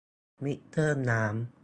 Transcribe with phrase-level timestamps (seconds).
[0.43, 1.59] มิเตอร์น้ำ